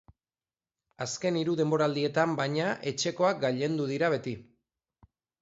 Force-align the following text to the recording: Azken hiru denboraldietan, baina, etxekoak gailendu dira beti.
Azken 1.05 1.37
hiru 1.41 1.53
denboraldietan, 1.59 2.33
baina, 2.41 2.71
etxekoak 2.93 3.45
gailendu 3.45 3.87
dira 3.93 4.11
beti. 4.17 4.35